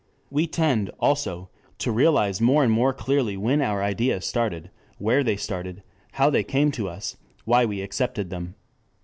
[0.31, 5.37] We tend, also, to realize more and more clearly when our ideas started, where they
[5.37, 8.55] started, how they came to us, why we accepted them.